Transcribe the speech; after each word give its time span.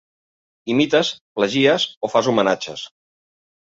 Imites, 0.75 1.11
plagies 1.39 1.85
o 2.09 2.13
fas 2.15 2.31
homenatges. 2.33 2.87